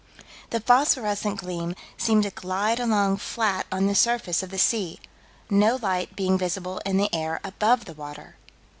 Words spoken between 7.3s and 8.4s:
above the water.